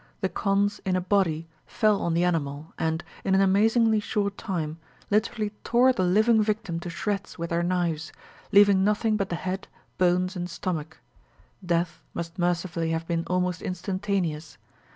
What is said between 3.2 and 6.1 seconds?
in an amazingly short time, literally tore the